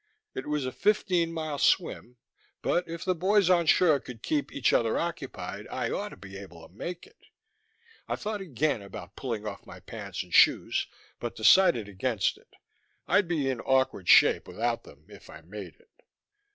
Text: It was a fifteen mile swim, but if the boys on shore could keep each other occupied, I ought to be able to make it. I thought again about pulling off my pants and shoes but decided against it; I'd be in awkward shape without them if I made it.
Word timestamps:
It 0.33 0.47
was 0.47 0.65
a 0.65 0.71
fifteen 0.71 1.31
mile 1.31 1.59
swim, 1.59 2.17
but 2.63 2.87
if 2.87 3.05
the 3.05 3.13
boys 3.13 3.51
on 3.51 3.67
shore 3.67 3.99
could 3.99 4.23
keep 4.23 4.51
each 4.51 4.73
other 4.73 4.97
occupied, 4.97 5.67
I 5.67 5.91
ought 5.91 6.09
to 6.09 6.17
be 6.17 6.37
able 6.39 6.67
to 6.67 6.73
make 6.73 7.05
it. 7.05 7.27
I 8.07 8.15
thought 8.15 8.41
again 8.41 8.81
about 8.81 9.15
pulling 9.15 9.45
off 9.45 9.67
my 9.67 9.79
pants 9.79 10.23
and 10.23 10.33
shoes 10.33 10.87
but 11.19 11.35
decided 11.35 11.87
against 11.87 12.39
it; 12.39 12.47
I'd 13.07 13.27
be 13.27 13.47
in 13.47 13.61
awkward 13.61 14.09
shape 14.09 14.47
without 14.47 14.85
them 14.85 15.05
if 15.07 15.29
I 15.29 15.41
made 15.41 15.75
it. 15.75 16.03